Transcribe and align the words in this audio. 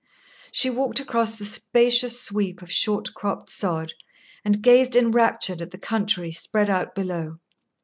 She 0.51 0.71
walked 0.71 0.99
across 0.99 1.35
the 1.35 1.45
spacious 1.45 2.19
sweep 2.19 2.63
of 2.63 2.71
short 2.71 3.13
cropped 3.13 3.51
sod, 3.51 3.93
and 4.43 4.63
gazed 4.63 4.95
enraptured 4.95 5.61
at 5.61 5.69
the 5.69 5.77
country 5.77 6.31
spread 6.31 6.71
out 6.71 6.95
below. 6.95 7.37